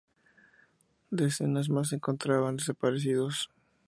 [1.11, 3.51] Decenas más se encontraban desaparecidos.